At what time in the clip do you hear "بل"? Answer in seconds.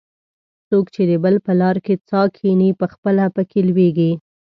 1.23-1.35